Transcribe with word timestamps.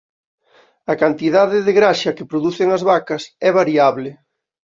A 0.91 0.93
cantidade 1.03 1.57
de 1.65 1.71
graxa 1.79 2.15
que 2.17 2.29
producen 2.31 2.67
as 2.77 2.83
vacas 2.91 3.23
é 3.47 3.49
variable. 3.59 4.09